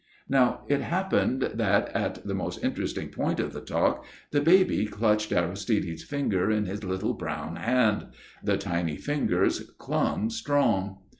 [0.27, 5.31] Now it happened that, at the most interesting point of the talk, the baby clutched
[5.31, 8.07] Aristide's finger in his little brown hand.
[8.43, 10.97] The tiny fingers clung strong.